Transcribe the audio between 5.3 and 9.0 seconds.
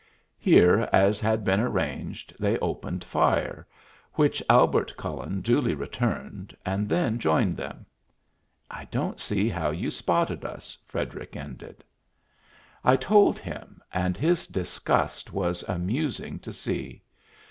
duly returned, and then joined them. "I